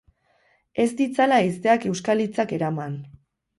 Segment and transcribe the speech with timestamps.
[0.83, 3.01] Ez ditzala haizeak euskal hitzak eraman.